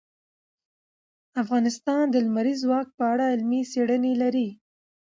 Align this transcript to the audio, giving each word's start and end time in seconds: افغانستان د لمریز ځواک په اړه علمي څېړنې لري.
افغانستان 1.41 2.03
د 2.09 2.15
لمریز 2.25 2.57
ځواک 2.65 2.87
په 2.97 3.03
اړه 3.13 3.25
علمي 3.33 3.61
څېړنې 3.71 4.13
لري. 4.21 4.47